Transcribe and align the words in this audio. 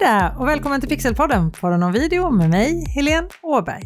Hej 0.00 0.08
där 0.08 0.40
och 0.40 0.48
välkommen 0.48 0.80
till 0.80 0.88
Pixelpodden, 0.88 1.52
podden 1.52 1.82
om 1.82 1.92
video 1.92 2.30
med 2.30 2.50
mig, 2.50 2.84
Helene 2.84 3.28
Åberg. 3.42 3.82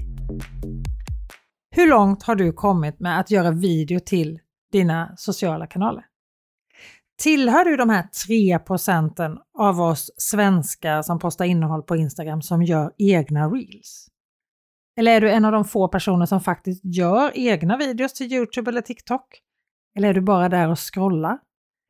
Hur 1.77 1.89
långt 1.89 2.23
har 2.23 2.35
du 2.35 2.53
kommit 2.53 3.01
med 3.01 3.21
att 3.21 3.31
göra 3.31 3.51
video 3.51 4.01
till 4.01 4.41
dina 4.73 5.15
sociala 5.17 5.67
kanaler? 5.67 6.05
Tillhör 7.23 7.65
du 7.65 7.77
de 7.77 7.91
här 7.91 8.03
3 8.27 8.59
procenten 8.59 9.39
av 9.59 9.81
oss 9.81 10.11
svenskar 10.17 11.03
som 11.03 11.19
postar 11.19 11.45
innehåll 11.45 11.83
på 11.83 11.97
Instagram 11.97 12.43
som 12.43 12.63
gör 12.63 12.93
egna 12.99 13.49
reels? 13.49 14.09
Eller 14.99 15.13
är 15.13 15.21
du 15.21 15.31
en 15.31 15.45
av 15.45 15.53
de 15.53 15.65
få 15.65 15.89
personer 15.89 16.27
som 16.27 16.41
faktiskt 16.41 16.85
gör 16.85 17.33
egna 17.35 17.77
videos 17.77 18.13
till 18.13 18.33
Youtube 18.33 18.71
eller 18.71 18.81
TikTok? 18.81 19.41
Eller 19.99 20.09
är 20.09 20.15
du 20.15 20.21
bara 20.21 20.49
där 20.49 20.71
och 20.71 20.79
scrollar? 20.95 21.39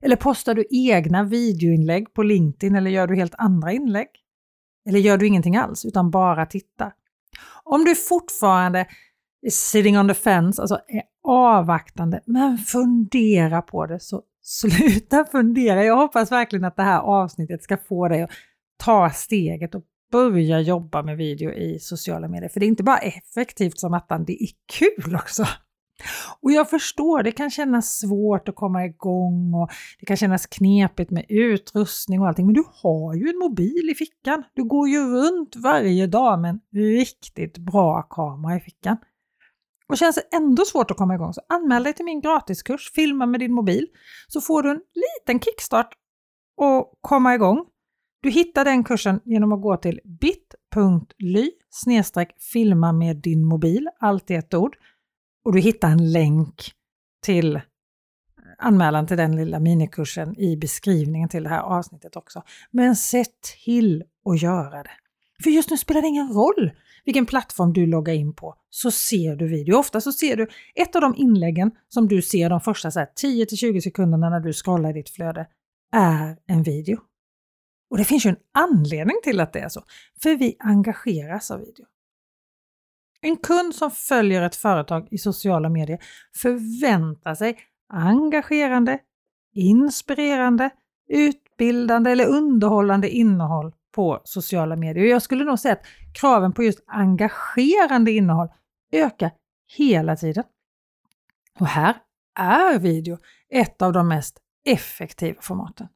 Eller 0.03 0.17
postar 0.17 0.55
du 0.55 0.65
egna 0.71 1.25
videoinlägg 1.25 2.15
på 2.15 2.23
LinkedIn 2.23 2.77
eller 2.77 2.91
gör 2.91 3.07
du 3.07 3.17
helt 3.17 3.35
andra 3.39 3.73
inlägg? 3.73 4.09
Eller 4.89 4.99
gör 4.99 5.19
du 5.19 5.27
ingenting 5.27 5.57
alls 5.57 5.85
utan 5.85 6.11
bara 6.11 6.47
tittar? 6.47 6.93
Om 7.65 7.85
du 7.85 7.95
fortfarande 7.95 8.87
är 9.43 9.51
sitting 9.51 9.99
on 9.99 10.09
the 10.09 10.15
fence, 10.15 10.63
alltså 10.63 10.75
är 10.89 11.03
avvaktande, 11.25 12.21
men 12.27 12.59
fundera 12.59 13.63
på 13.63 13.87
det 13.87 14.01
så 14.01 14.23
sluta 14.43 15.25
fundera. 15.33 15.85
Jag 15.85 15.97
hoppas 15.97 16.33
verkligen 16.33 16.65
att 16.65 16.77
det 16.77 16.83
här 16.83 17.01
avsnittet 17.01 17.63
ska 17.63 17.77
få 17.77 18.09
dig 18.09 18.23
att 18.23 18.31
ta 18.77 19.11
steget 19.11 19.75
och 19.75 19.85
börja 20.13 20.61
jobba 20.61 21.03
med 21.03 21.17
video 21.17 21.53
i 21.53 21.79
sociala 21.79 22.29
medier. 22.29 22.49
För 22.49 22.61
det 22.61 22.67
är 22.67 22.69
inte 22.69 22.83
bara 22.83 22.99
effektivt 22.99 23.79
som 23.79 23.95
attan, 23.95 24.25
det 24.25 24.43
är 24.43 24.49
kul 24.79 25.15
också. 25.15 25.47
Och 26.41 26.53
jag 26.53 26.71
förstår, 26.71 27.23
det 27.23 27.33
kan 27.33 27.51
kännas 27.51 27.99
svårt 27.99 28.49
att 28.49 28.55
komma 28.55 28.85
igång 28.85 29.55
och 29.55 29.71
det 30.01 30.07
kan 30.07 30.17
kännas 30.17 30.47
knepigt 30.47 31.11
med 31.11 31.25
utrustning 31.29 32.21
och 32.21 32.29
allting, 32.29 32.47
men 32.47 32.55
du 32.55 32.65
har 32.83 33.15
ju 33.15 33.29
en 33.29 33.39
mobil 33.39 33.91
i 33.91 33.95
fickan. 33.95 34.45
Du 34.55 34.65
går 34.65 34.89
ju 34.89 34.99
runt 34.99 35.57
varje 35.57 36.07
dag 36.07 36.41
med 36.41 36.51
en 36.51 36.61
riktigt 36.73 37.59
bra 37.59 38.03
kamera 38.03 38.57
i 38.57 38.61
fickan. 38.61 38.97
Och 39.89 39.99
känns 39.99 40.15
det 40.15 40.37
ändå 40.37 40.65
svårt 40.65 40.91
att 40.91 40.97
komma 40.97 41.15
igång 41.15 41.33
så 41.33 41.41
anmäl 41.49 41.83
dig 41.83 41.93
till 41.93 42.05
min 42.05 42.21
gratiskurs 42.21 42.93
Filma 42.95 43.27
med 43.27 43.41
din 43.41 43.53
mobil 43.53 43.87
så 44.29 44.41
får 44.41 44.63
du 44.63 44.71
en 44.71 44.81
liten 44.95 45.41
kickstart 45.41 45.95
och 46.57 46.99
komma 47.01 47.35
igång. 47.35 47.65
Du 48.23 48.31
hittar 48.31 48.65
den 48.65 48.85
kursen 48.85 49.21
genom 49.25 49.53
att 49.53 49.63
gå 49.63 49.77
till 49.77 50.01
bit.ly 50.05 51.51
filma 52.53 52.93
med 52.93 53.17
din 53.17 53.45
mobil, 53.45 53.89
allt 54.01 54.31
i 54.31 54.35
ett 54.35 54.55
ord 54.55 54.77
och 55.49 55.55
du 55.55 55.61
hittar 55.61 55.89
en 55.89 56.13
länk 56.13 56.73
till 57.23 57.61
anmälan 58.59 59.07
till 59.07 59.17
den 59.17 59.37
lilla 59.37 59.61
minikursen 59.61 60.41
i 60.41 60.57
beskrivningen 60.57 61.29
till 61.29 61.43
det 61.43 61.49
här 61.49 61.61
avsnittet 61.61 62.17
också. 62.17 62.43
Men 62.71 62.97
se 62.97 63.25
till 63.65 64.05
att 64.25 64.43
göra 64.43 64.83
det. 64.83 64.91
För 65.43 65.51
just 65.51 65.71
nu 65.71 65.77
spelar 65.77 66.03
det 66.03 66.09
ingen 66.09 66.33
roll 66.33 66.71
vilken 67.05 67.27
plattform 67.27 67.73
du 67.73 67.87
loggar 67.87 68.15
in 68.15 68.35
på, 68.35 68.55
så 68.71 68.91
ser 68.91 69.37
du 69.37 69.49
video. 69.49 69.77
Ofta 69.77 70.01
så 70.01 70.13
ser 70.13 70.37
du 70.37 70.49
ett 70.75 70.97
av 70.97 71.01
de 71.01 71.15
inläggen 71.17 71.71
som 71.89 72.09
du 72.09 72.23
ser 72.23 72.51
de 72.51 72.61
första 72.61 72.89
10-20 72.91 73.81
sekunderna 73.81 74.31
när 74.31 74.41
du 74.41 74.53
scrollar 74.53 74.91
i 74.91 74.93
ditt 74.93 75.11
flöde 75.11 75.47
är 75.93 76.37
en 76.47 76.63
video. 76.63 77.01
Och 77.91 77.99
det 77.99 78.05
finns 78.05 78.27
ju 78.27 78.31
en 78.31 78.37
anledning 78.55 79.17
till 79.25 79.41
att 79.41 79.53
det 79.53 79.61
är 79.61 79.69
så, 79.69 79.85
för 80.23 80.37
vi 80.37 80.57
engageras 80.59 81.51
av 81.51 81.61
video. 81.61 81.87
En 83.21 83.37
kund 83.37 83.75
som 83.75 83.91
följer 83.91 84.43
ett 84.43 84.57
företag 84.57 85.09
i 85.11 85.19
sociala 85.19 85.69
medier 85.69 85.99
förväntar 86.37 87.35
sig 87.35 87.59
engagerande, 87.93 88.99
inspirerande, 89.55 90.71
utbildande 91.09 92.11
eller 92.11 92.27
underhållande 92.27 93.11
innehåll 93.11 93.73
på 93.95 94.21
sociala 94.25 94.77
medier. 94.77 95.05
Och 95.05 95.11
jag 95.11 95.23
skulle 95.23 95.45
nog 95.45 95.59
säga 95.59 95.75
att 95.75 95.87
kraven 96.21 96.53
på 96.53 96.63
just 96.63 96.85
engagerande 96.87 98.11
innehåll 98.11 98.49
ökar 98.93 99.31
hela 99.77 100.17
tiden. 100.17 100.45
Och 101.61 101.67
här 101.67 101.97
är 102.39 102.79
video 102.79 103.19
ett 103.49 103.83
av 103.83 103.93
de 103.93 104.09
mest 104.09 104.39
effektiva 104.65 105.41
formaten. 105.43 105.89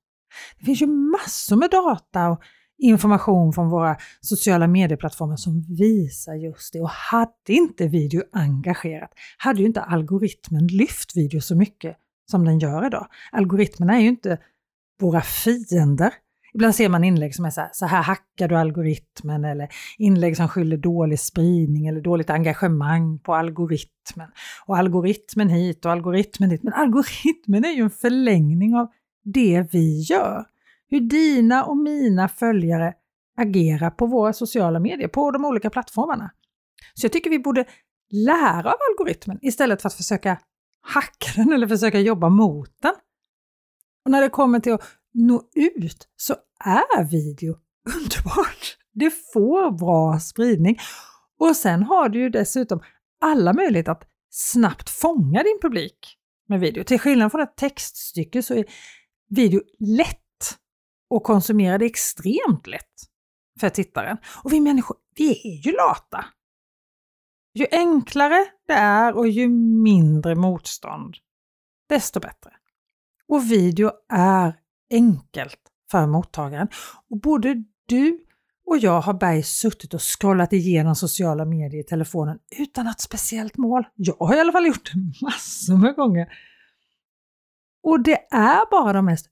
Det 0.59 0.65
finns 0.65 0.83
ju 0.83 0.87
massor 0.87 1.57
med 1.57 1.71
data 1.71 2.29
och 2.29 2.43
information 2.79 3.53
från 3.53 3.71
våra 3.71 3.97
sociala 4.21 4.67
medieplattformar 4.67 5.37
som 5.37 5.63
visar 5.69 6.35
just 6.35 6.73
det. 6.73 6.81
Och 6.81 6.91
hade 6.91 7.33
inte 7.53 7.89
video 7.89 8.23
engagerat, 8.33 9.11
hade 9.39 9.61
ju 9.61 9.67
inte 9.67 9.83
algoritmen 9.83 10.67
lyft 10.67 11.17
video 11.17 11.41
så 11.41 11.57
mycket 11.57 11.97
som 12.31 12.45
den 12.45 12.59
gör 12.59 12.87
idag. 12.87 13.07
Algoritmerna 13.33 13.97
är 13.97 14.01
ju 14.01 14.09
inte 14.09 14.39
våra 15.01 15.21
fiender. 15.21 16.15
Ibland 16.55 16.75
ser 16.75 16.89
man 16.89 17.05
inlägg 17.05 17.35
som 17.35 17.45
är 17.45 17.51
så 17.51 17.61
här, 17.61 17.71
så 17.73 17.87
här 17.87 18.03
hackar 18.03 18.49
du 18.49 18.57
algoritmen 18.57 19.45
eller 19.45 19.69
inlägg 19.99 20.37
som 20.37 20.49
skyller 20.49 20.77
dålig 20.77 21.21
spridning 21.21 21.87
eller 21.87 22.01
dåligt 22.01 22.31
engagemang 22.31 23.19
på 23.19 23.35
algoritmen. 23.35 24.29
Och 24.67 24.79
algoritmen 24.79 25.49
hit 25.49 25.85
och 25.85 25.93
algoritmen 25.93 26.51
dit. 26.51 26.63
Men 26.63 26.73
algoritmen 26.73 27.65
är 27.65 27.73
ju 27.73 27.83
en 27.83 27.91
förlängning 27.91 28.75
av 28.75 28.89
det 29.25 29.67
vi 29.73 30.01
gör 30.01 30.45
hur 30.93 31.01
dina 31.01 31.65
och 31.65 31.77
mina 31.77 32.29
följare 32.29 32.95
agerar 33.37 33.91
på 33.91 34.07
våra 34.07 34.33
sociala 34.33 34.81
medier, 34.81 35.09
på 35.09 35.31
de 35.31 35.45
olika 35.45 35.71
plattformarna. 35.71 36.31
Så 36.95 37.05
jag 37.05 37.13
tycker 37.13 37.31
vi 37.31 37.39
borde 37.39 37.65
lära 38.11 38.73
av 38.73 38.79
algoritmen 38.91 39.39
istället 39.43 39.83
för 39.83 39.89
att 39.89 39.95
försöka 39.95 40.39
hacka 40.83 41.33
den 41.37 41.53
eller 41.53 41.67
försöka 41.67 42.01
jobba 42.01 42.29
mot 42.29 42.71
den. 42.83 42.95
Och 44.05 44.11
när 44.11 44.23
det 44.23 44.29
kommer 44.29 44.61
till 44.61 44.73
att 44.73 44.83
nå 45.15 45.43
ut 45.55 46.09
så 46.17 46.35
är 46.65 47.05
video 47.05 47.55
underbart. 47.97 48.79
Det 48.93 49.11
får 49.33 49.79
bra 49.79 50.21
spridning. 50.21 50.79
Och 51.39 51.57
sen 51.57 51.83
har 51.83 52.09
du 52.09 52.21
ju 52.21 52.29
dessutom 52.29 52.81
alla 53.21 53.53
möjligheter 53.53 53.93
att 53.93 54.09
snabbt 54.31 54.91
fånga 54.91 55.43
din 55.43 55.59
publik 55.63 56.19
med 56.49 56.61
video. 56.61 56.85
Till 56.85 56.99
skillnad 56.99 57.33
från 57.33 57.41
ett 57.41 57.57
textstycke 57.57 58.43
så 58.43 58.55
är 58.55 58.65
video 59.29 59.61
lätt 59.79 60.22
och 61.13 61.23
konsumera 61.23 61.79
det 61.79 61.87
extremt 61.87 62.67
lätt 62.67 63.09
för 63.61 63.69
tittaren. 63.69 64.17
Och 64.45 64.53
vi 64.53 64.61
människor, 64.61 64.97
vi 65.17 65.31
är 65.31 65.67
ju 65.67 65.73
lata. 65.73 66.25
Ju 67.55 67.67
enklare 67.71 68.47
det 68.67 68.73
är 68.73 69.17
och 69.17 69.29
ju 69.29 69.49
mindre 69.49 70.35
motstånd, 70.35 71.17
desto 71.89 72.21
bättre. 72.21 72.51
Och 73.29 73.51
video 73.51 73.91
är 74.09 74.57
enkelt 74.91 75.61
för 75.91 76.07
mottagaren. 76.07 76.69
Och 77.11 77.21
både 77.21 77.65
du 77.87 78.25
och 78.67 78.79
jag 78.79 79.01
har 79.01 79.15
berg 79.15 79.43
suttit 79.43 79.95
och 79.95 80.03
scrollat 80.03 80.53
igenom 80.53 80.97
sociala 80.97 81.45
medier 81.45 81.81
i 81.81 81.85
telefonen 81.85 82.39
utan 82.59 82.87
något 82.87 83.01
speciellt 83.01 83.57
mål. 83.57 83.85
Jag 83.95 84.17
har 84.19 84.37
i 84.37 84.41
alla 84.41 84.53
fall 84.53 84.67
gjort 84.67 84.93
det 84.93 85.25
massor 85.27 85.77
med 85.77 85.95
gånger. 85.95 86.33
Och 87.83 88.01
det 88.01 88.27
är 88.31 88.71
bara 88.71 88.93
de 88.93 89.05
mest 89.05 89.32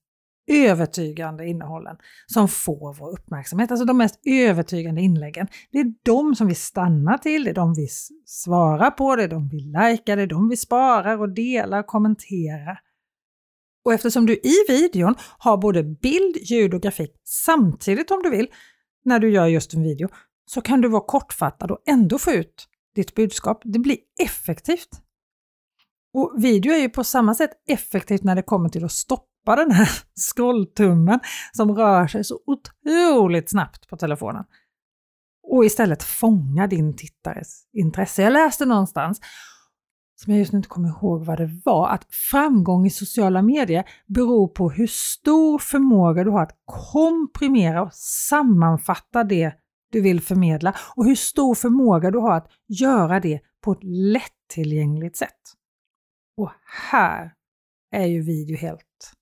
övertygande 0.50 1.46
innehållen 1.46 1.96
som 2.26 2.48
får 2.48 2.94
vår 2.94 3.12
uppmärksamhet. 3.12 3.70
Alltså 3.70 3.84
de 3.84 3.96
mest 3.96 4.20
övertygande 4.26 5.00
inläggen. 5.00 5.48
Det 5.72 5.78
är 5.78 5.94
de 6.04 6.34
som 6.34 6.46
vi 6.46 6.54
stannar 6.54 7.18
till, 7.18 7.44
det 7.44 7.50
är 7.50 7.54
de 7.54 7.74
vi 7.74 7.88
svarar 8.24 8.90
på, 8.90 9.16
det 9.16 9.22
är 9.22 9.28
de 9.28 9.48
vi 9.48 9.60
likar, 9.60 10.16
det 10.16 10.22
är 10.22 10.26
de 10.26 10.48
vi 10.48 10.56
sparar 10.56 11.18
och 11.20 11.34
delar 11.34 11.78
och 11.78 11.86
kommenterar. 11.86 12.80
Och 13.84 13.94
eftersom 13.94 14.26
du 14.26 14.32
i 14.32 14.54
videon 14.68 15.14
har 15.38 15.56
både 15.56 15.82
bild, 15.82 16.36
ljud 16.36 16.74
och 16.74 16.82
grafik 16.82 17.20
samtidigt 17.24 18.10
om 18.10 18.22
du 18.22 18.30
vill, 18.30 18.48
när 19.04 19.18
du 19.18 19.30
gör 19.30 19.46
just 19.46 19.74
en 19.74 19.82
video, 19.82 20.08
så 20.46 20.60
kan 20.60 20.80
du 20.80 20.88
vara 20.88 21.04
kortfattad 21.06 21.70
och 21.70 21.82
ändå 21.86 22.18
få 22.18 22.30
ut 22.30 22.68
ditt 22.94 23.14
budskap. 23.14 23.62
Det 23.64 23.78
blir 23.78 23.98
effektivt. 24.22 24.88
Och 26.14 26.34
video 26.38 26.72
är 26.72 26.78
ju 26.78 26.88
på 26.88 27.04
samma 27.04 27.34
sätt 27.34 27.50
effektivt 27.68 28.24
när 28.24 28.34
det 28.34 28.42
kommer 28.42 28.68
till 28.68 28.84
att 28.84 28.92
stoppa 28.92 29.29
stoppa 29.40 29.56
den 29.56 29.70
här 29.70 29.88
scrolltummen 30.32 31.20
som 31.52 31.76
rör 31.76 32.06
sig 32.06 32.24
så 32.24 32.40
otroligt 32.46 33.50
snabbt 33.50 33.88
på 33.88 33.96
telefonen. 33.96 34.44
Och 35.42 35.64
istället 35.64 36.02
fånga 36.02 36.66
din 36.66 36.96
tittares 36.96 37.64
intresse. 37.72 38.22
Jag 38.22 38.32
läste 38.32 38.66
någonstans, 38.66 39.20
som 40.16 40.32
jag 40.32 40.38
just 40.38 40.52
nu 40.52 40.56
inte 40.56 40.68
kommer 40.68 40.88
ihåg 40.88 41.24
vad 41.24 41.38
det 41.38 41.60
var, 41.64 41.88
att 41.88 42.06
framgång 42.30 42.86
i 42.86 42.90
sociala 42.90 43.42
medier 43.42 43.84
beror 44.06 44.48
på 44.48 44.70
hur 44.70 44.86
stor 44.86 45.58
förmåga 45.58 46.24
du 46.24 46.30
har 46.30 46.42
att 46.42 46.56
komprimera 46.92 47.82
och 47.82 47.94
sammanfatta 47.94 49.24
det 49.24 49.52
du 49.92 50.00
vill 50.00 50.20
förmedla 50.20 50.74
och 50.96 51.04
hur 51.04 51.14
stor 51.14 51.54
förmåga 51.54 52.10
du 52.10 52.18
har 52.18 52.36
att 52.36 52.50
göra 52.68 53.20
det 53.20 53.40
på 53.64 53.72
ett 53.72 53.82
lättillgängligt 53.82 55.16
sätt. 55.16 55.40
Och 56.36 56.50
här 56.90 57.34
är 57.92 58.06
ju 58.06 58.22
video 58.22 58.56
helt 58.56 59.19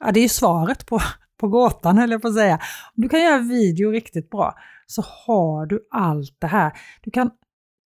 Ja, 0.00 0.12
det 0.12 0.20
är 0.20 0.22
ju 0.22 0.28
svaret 0.28 0.86
på, 0.86 1.00
på 1.40 1.48
gåtan, 1.48 1.98
eller 1.98 2.18
på 2.18 2.28
att 2.28 2.34
säga. 2.34 2.54
Om 2.96 3.02
du 3.02 3.08
kan 3.08 3.20
göra 3.20 3.38
video 3.38 3.90
riktigt 3.90 4.30
bra 4.30 4.54
så 4.86 5.02
har 5.26 5.66
du 5.66 5.88
allt 5.90 6.36
det 6.38 6.46
här. 6.46 6.72
Du 7.00 7.10
kan 7.10 7.30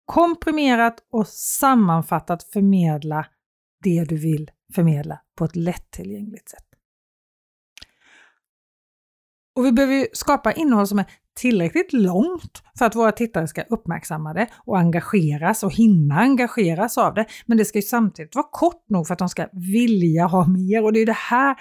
komprimerat 0.05 0.97
och 1.13 1.27
sammanfattat 1.29 2.43
förmedla 2.43 3.27
det 3.83 4.05
du 4.05 4.17
vill 4.17 4.51
förmedla 4.75 5.21
på 5.39 5.45
ett 5.45 5.57
lättillgängligt 5.57 6.49
sätt. 6.49 6.65
Och 9.57 9.65
vi 9.65 9.73
behöver 9.73 10.07
skapa 10.13 10.53
innehåll 10.53 10.87
som 10.87 10.99
är 10.99 11.07
tillräckligt 11.37 11.93
långt 11.93 12.63
för 12.79 12.87
att 12.87 12.95
våra 12.95 13.13
tittare 13.13 13.49
ska 13.49 13.63
uppmärksamma 13.63 14.35
det 14.35 14.47
och 14.55 14.79
engageras 14.79 15.63
och 15.63 15.73
hinna 15.73 16.15
engageras 16.15 16.99
av 16.99 17.15
det. 17.15 17.27
Men 17.47 17.59
det 17.59 17.65
ska 17.65 17.79
ju 17.79 17.83
samtidigt 17.83 18.35
vara 18.35 18.47
kort 18.51 18.85
nog 18.89 19.07
för 19.07 19.13
att 19.13 19.19
de 19.19 19.29
ska 19.29 19.49
vilja 19.53 20.27
ha 20.27 20.47
mer 20.47 20.85
och 20.85 20.93
det 20.93 21.01
är 21.01 21.07
det 21.07 21.13
här 21.13 21.57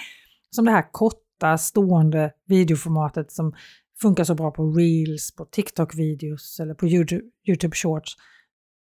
som 0.58 0.66
det 0.66 0.72
här 0.72 0.92
korta 0.92 1.58
stående 1.58 2.32
videoformatet 2.46 3.32
som 3.32 3.54
funkar 4.02 4.24
så 4.24 4.36
bra 4.36 4.52
på 4.52 4.72
Reels, 4.72 5.36
på 5.36 5.46
TikTok-videos 5.46 6.60
eller 6.60 6.74
på 6.74 6.88
YouTube, 6.88 7.24
YouTube 7.48 7.76
Shorts. 7.76 8.16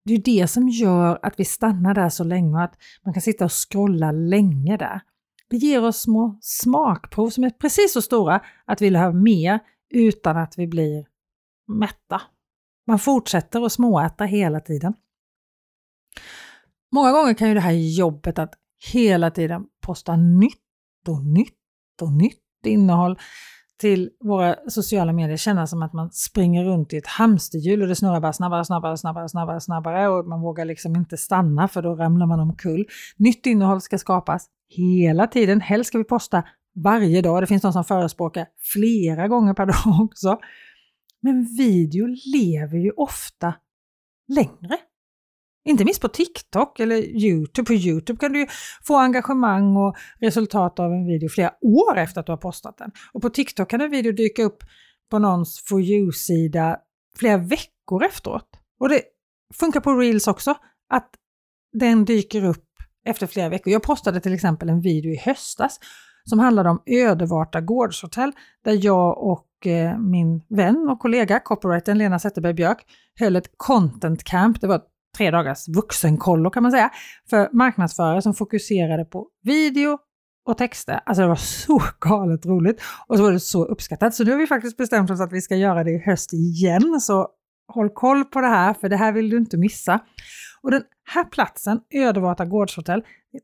Det 0.06 0.14
är 0.14 0.18
det 0.18 0.48
som 0.48 0.70
gör 0.70 1.20
att 1.22 1.40
vi 1.40 1.46
stannar 1.46 1.94
där 1.94 2.10
så 2.10 2.24
länge 2.24 2.56
och 2.56 2.64
att 2.64 2.76
man 3.06 3.14
kan 3.14 3.22
sitta 3.22 3.46
och 3.46 3.70
scrolla 3.70 4.12
länge 4.12 4.78
där. 4.78 5.02
Det 5.50 5.58
ger 5.58 5.84
oss 5.84 6.02
små 6.02 6.38
smakprov 6.42 7.30
som 7.30 7.44
är 7.44 7.50
precis 7.50 7.94
så 7.94 8.02
stora 8.02 8.42
att 8.66 8.82
vi 8.82 8.86
vill 8.86 8.96
ha 8.96 9.12
mer 9.12 9.60
utan 9.90 10.38
att 10.38 10.58
vi 10.58 10.68
blir 10.68 11.06
mätta. 11.68 12.22
Man 12.88 13.00
fortsätter 13.00 13.66
att 13.66 13.72
småäta 13.72 14.24
hela 14.24 14.60
tiden. 14.60 14.94
Många 16.92 17.12
gånger 17.12 17.34
kan 17.34 17.48
ju 17.48 17.54
det 17.54 17.60
här 17.60 17.72
jobbet 17.72 18.40
att 18.40 18.54
hela 18.94 19.32
tiden 19.32 19.66
posta 19.82 20.16
nytt 20.16 21.08
och 21.08 21.26
nytt 21.26 21.57
och 22.02 22.14
nytt 22.14 22.66
innehåll 22.66 23.18
till 23.80 24.10
våra 24.20 24.56
sociala 24.68 25.14
medier 25.14 25.38
kännas 25.38 25.70
som 25.70 25.82
att 25.82 25.94
man 25.94 26.12
springer 26.12 26.64
runt 26.64 26.94
i 26.94 26.98
ett 26.98 27.08
hamsterhjul 27.08 27.82
och 27.82 27.88
det 27.88 27.96
snurrar 27.96 28.20
bara 28.20 28.34
snabbare, 28.34 28.66
snabbare, 28.66 28.98
snabbare, 28.98 29.30
snabbare, 29.30 29.62
snabbare 29.62 30.08
och 30.08 30.28
man 30.28 30.42
vågar 30.42 30.66
liksom 30.66 30.96
inte 30.96 31.18
stanna 31.18 31.68
för 31.68 31.82
då 31.82 31.96
ramlar 31.96 32.26
man 32.26 32.40
omkull. 32.40 32.86
Nytt 33.18 33.46
innehåll 33.46 33.82
ska 33.82 33.98
skapas 33.98 34.48
hela 34.70 35.28
tiden. 35.28 35.62
Helst 35.62 35.88
ska 35.88 35.98
vi 35.98 36.04
posta 36.04 36.44
varje 36.84 37.22
dag. 37.22 37.44
Det 37.44 37.48
finns 37.48 37.62
de 37.62 37.74
som 37.74 37.84
förespråkar 37.84 38.48
flera 38.74 39.28
gånger 39.28 39.54
per 39.54 39.66
dag 39.66 40.02
också. 40.06 40.40
Men 41.22 41.44
video 41.58 42.08
lever 42.36 42.78
ju 42.78 42.92
ofta 42.92 43.54
längre. 44.28 44.78
Inte 45.68 45.86
minst 45.86 46.02
på 46.02 46.08
TikTok 46.08 46.80
eller 46.80 46.96
Youtube. 46.96 47.66
På 47.66 47.74
Youtube 47.74 48.20
kan 48.20 48.34
du 48.34 48.48
få 48.88 48.98
engagemang 48.98 49.78
och 49.78 49.96
resultat 50.20 50.80
av 50.80 50.92
en 50.92 51.06
video 51.06 51.30
flera 51.30 51.52
år 51.62 51.98
efter 51.98 52.20
att 52.20 52.26
du 52.26 52.32
har 52.32 52.38
postat 52.38 52.78
den. 52.78 52.92
Och 53.14 53.22
på 53.22 53.30
TikTok 53.30 53.70
kan 53.70 53.82
en 53.82 53.92
video 53.92 54.12
dyka 54.12 54.44
upp 54.44 54.64
på 55.12 55.20
någons 55.20 55.64
For 55.70 55.82
You-sida 55.82 56.78
flera 57.20 57.38
veckor 57.38 58.06
efteråt. 58.06 58.50
Och 58.80 58.90
det 58.90 59.02
funkar 59.54 59.80
på 59.80 59.94
Reels 59.94 60.28
också, 60.28 60.56
att 60.90 61.10
den 61.74 62.06
dyker 62.06 62.46
upp 62.46 62.66
efter 63.06 63.28
flera 63.28 63.50
veckor. 63.50 63.74
Jag 63.74 63.84
postade 63.84 64.20
till 64.20 64.34
exempel 64.34 64.70
en 64.70 64.82
video 64.82 65.12
i 65.12 65.18
höstas 65.18 65.80
som 66.30 66.40
handlade 66.40 66.70
om 66.70 66.82
Ödevarta 66.86 67.62
gårdshotell 67.62 68.32
där 68.64 68.86
jag 68.86 69.24
och 69.24 69.68
eh, 69.68 70.00
min 70.00 70.44
vän 70.50 70.90
och 70.90 71.00
kollega, 71.00 71.40
copywritern 71.40 71.98
Lena 71.98 72.20
Zetterberg 72.20 72.54
Björk, 72.54 72.86
höll 73.20 73.36
ett 73.36 73.52
content 73.58 74.24
camp. 74.24 74.62
Det 74.62 74.68
var 74.68 74.82
tre 75.18 75.32
dagars 75.32 75.68
vuxenkollo 75.68 76.50
kan 76.50 76.64
man 76.64 76.72
säga, 76.72 76.90
för 77.30 77.50
marknadsförare 77.54 78.22
som 78.22 78.34
fokuserade 78.34 79.06
på 79.06 79.28
video 79.44 79.98
och 80.48 80.58
texter. 80.58 81.00
Alltså 81.06 81.22
det 81.22 81.28
var 81.28 81.36
så 81.36 81.82
galet 82.00 82.46
roligt 82.46 82.82
och 83.08 83.18
så 83.18 83.24
var 83.24 83.32
det 83.32 83.40
så 83.40 83.66
uppskattat. 83.66 84.16
Så 84.16 84.24
nu 84.24 84.32
har 84.32 84.38
vi 84.38 84.48
faktiskt 84.48 84.78
bestämt 84.78 85.12
oss 85.12 85.22
att 85.22 85.34
vi 85.34 85.42
ska 85.42 85.56
göra 85.56 85.84
det 85.84 85.92
i 85.92 86.04
höst 86.06 86.34
igen. 86.34 87.02
Så 87.02 87.28
håll 87.74 87.90
koll 87.90 88.26
på 88.26 88.42
det 88.42 88.48
här, 88.48 88.74
för 88.74 88.90
det 88.90 88.98
här 88.98 89.12
vill 89.12 89.30
du 89.30 89.38
inte 89.38 89.58
missa. 89.58 90.00
Och 90.62 90.72
den 90.72 90.84
här 91.14 91.24
platsen, 91.24 91.80
Ödevata 91.94 92.46
gårdshotell, 92.46 93.00
är 93.34 93.42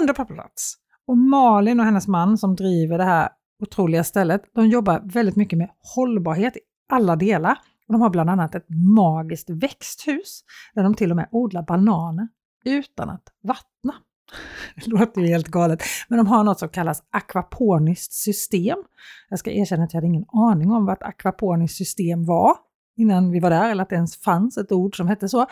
underbar 0.00 0.24
plats. 0.24 0.74
Och 1.06 1.18
Malin 1.18 1.80
och 1.80 1.86
hennes 1.86 2.08
man 2.08 2.38
som 2.38 2.56
driver 2.56 2.98
det 2.98 3.04
här 3.04 3.28
otroliga 3.62 4.04
stället, 4.04 4.42
de 4.54 4.66
jobbar 4.66 5.02
väldigt 5.04 5.36
mycket 5.36 5.58
med 5.58 5.70
hållbarhet 5.94 6.56
i 6.56 6.60
alla 6.92 7.16
delar. 7.16 7.58
De 7.88 8.00
har 8.00 8.10
bland 8.10 8.30
annat 8.30 8.54
ett 8.54 8.66
magiskt 8.96 9.50
växthus 9.50 10.44
där 10.74 10.82
de 10.82 10.94
till 10.94 11.10
och 11.10 11.16
med 11.16 11.28
odlar 11.30 11.62
bananer 11.62 12.28
utan 12.64 13.10
att 13.10 13.28
vattna. 13.42 13.94
Det 14.74 14.86
låter 14.86 15.20
ju 15.20 15.26
helt 15.26 15.48
galet, 15.48 15.82
men 16.08 16.16
de 16.16 16.26
har 16.26 16.44
något 16.44 16.58
som 16.58 16.68
kallas 16.68 17.02
akvaponiskt 17.10 18.12
system. 18.12 18.78
Jag 19.28 19.38
ska 19.38 19.50
erkänna 19.50 19.84
att 19.84 19.92
jag 19.92 19.98
hade 19.98 20.06
ingen 20.06 20.26
aning 20.32 20.70
om 20.70 20.86
vad 20.86 20.96
ett 20.96 21.02
akvaponiskt 21.02 21.76
system 21.76 22.24
var 22.24 22.56
innan 22.96 23.30
vi 23.30 23.40
var 23.40 23.50
där, 23.50 23.70
eller 23.70 23.82
att 23.82 23.88
det 23.88 23.96
ens 23.96 24.16
fanns 24.16 24.58
ett 24.58 24.72
ord 24.72 24.96
som 24.96 25.08
hette 25.08 25.28
så. 25.28 25.46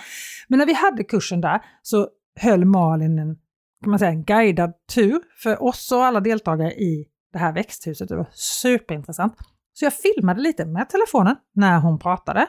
Men 0.48 0.58
när 0.58 0.66
vi 0.66 0.74
hade 0.74 1.04
kursen 1.04 1.40
där 1.40 1.60
så 1.82 2.08
höll 2.40 2.64
Malin 2.64 3.18
en, 3.18 3.36
kan 3.82 3.90
man 3.90 3.98
säga, 3.98 4.10
en 4.10 4.24
guidad 4.24 4.72
tur 4.94 5.20
för 5.42 5.62
oss 5.62 5.92
och 5.92 6.04
alla 6.04 6.20
deltagare 6.20 6.72
i 6.72 7.08
det 7.32 7.38
här 7.38 7.52
växthuset. 7.52 8.08
Det 8.08 8.16
var 8.16 8.28
superintressant. 8.32 9.34
Så 9.72 9.84
jag 9.84 9.92
filmade 9.92 10.40
lite 10.40 10.64
med 10.64 10.88
telefonen 10.88 11.36
när 11.54 11.78
hon 11.80 11.98
pratade. 11.98 12.46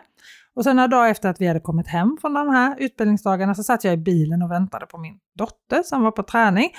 Och 0.55 0.63
sen 0.63 0.75
några 0.75 0.87
dagar 0.87 1.09
efter 1.09 1.29
att 1.29 1.41
vi 1.41 1.47
hade 1.47 1.59
kommit 1.59 1.87
hem 1.87 2.17
från 2.21 2.33
de 2.33 2.49
här 2.49 2.75
utbildningsdagarna 2.79 3.55
så 3.55 3.63
satt 3.63 3.83
jag 3.83 3.93
i 3.93 3.97
bilen 3.97 4.41
och 4.41 4.51
väntade 4.51 4.85
på 4.85 4.97
min 4.97 5.19
dotter 5.37 5.83
som 5.83 6.01
var 6.01 6.11
på 6.11 6.23
träning. 6.23 6.69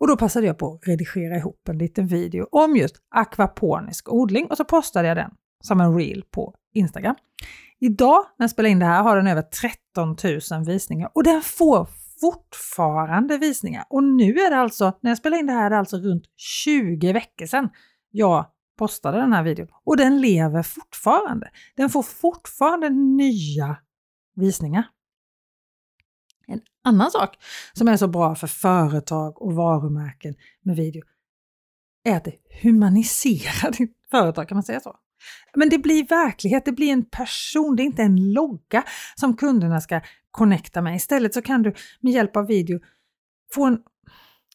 Och 0.00 0.08
då 0.08 0.16
passade 0.16 0.46
jag 0.46 0.58
på 0.58 0.74
att 0.74 0.88
redigera 0.88 1.36
ihop 1.36 1.68
en 1.68 1.78
liten 1.78 2.06
video 2.06 2.46
om 2.50 2.76
just 2.76 2.96
akvaponisk 3.14 4.12
odling 4.12 4.46
och 4.46 4.56
så 4.56 4.64
postade 4.64 5.08
jag 5.08 5.16
den 5.16 5.30
som 5.64 5.80
en 5.80 5.98
reel 5.98 6.22
på 6.30 6.54
Instagram. 6.74 7.14
Idag 7.80 8.24
när 8.38 8.44
jag 8.44 8.50
spelar 8.50 8.70
in 8.70 8.78
det 8.78 8.86
här 8.86 9.02
har 9.02 9.16
den 9.16 9.26
över 9.26 9.42
13 9.42 10.16
000 10.52 10.64
visningar 10.66 11.10
och 11.14 11.24
den 11.24 11.42
får 11.42 11.88
fortfarande 12.20 13.38
visningar. 13.38 13.84
Och 13.90 14.04
nu 14.04 14.30
är 14.32 14.50
det 14.50 14.56
alltså, 14.56 14.92
när 15.00 15.10
jag 15.10 15.18
spelar 15.18 15.38
in 15.38 15.46
det 15.46 15.52
här, 15.52 15.66
är 15.66 15.70
det 15.70 15.78
alltså 15.78 15.96
runt 15.96 16.24
20 16.36 17.12
veckor 17.12 17.46
sedan 17.46 17.68
jag 18.10 18.46
postade 18.76 19.18
den 19.18 19.32
här 19.32 19.42
videon. 19.42 19.68
Och 19.84 19.96
den 19.96 20.20
lever 20.20 20.62
fortfarande. 20.62 21.50
Den 21.76 21.90
får 21.90 22.02
fortfarande 22.02 22.88
nya 22.90 23.76
visningar. 24.34 24.88
En 26.46 26.60
annan 26.84 27.10
sak 27.10 27.38
som 27.72 27.88
är 27.88 27.96
så 27.96 28.08
bra 28.08 28.34
för 28.34 28.46
företag 28.46 29.42
och 29.42 29.54
varumärken 29.54 30.34
med 30.62 30.76
video 30.76 31.02
är 32.04 32.16
att 32.16 32.24
det 32.24 32.36
humaniserar 32.62 33.70
ditt 33.78 33.96
företag, 34.10 34.48
kan 34.48 34.56
man 34.56 34.62
säga 34.62 34.80
så? 34.80 34.96
Men 35.54 35.68
det 35.68 35.78
blir 35.78 36.08
verklighet, 36.08 36.64
det 36.64 36.72
blir 36.72 36.92
en 36.92 37.04
person, 37.04 37.76
det 37.76 37.82
är 37.82 37.84
inte 37.84 38.02
en 38.02 38.32
logga 38.32 38.84
som 39.14 39.36
kunderna 39.36 39.80
ska 39.80 40.00
connecta 40.30 40.82
med. 40.82 40.96
Istället 40.96 41.34
så 41.34 41.42
kan 41.42 41.62
du 41.62 41.74
med 42.00 42.12
hjälp 42.12 42.36
av 42.36 42.46
video 42.46 42.80
få 43.54 43.64
en 43.64 43.78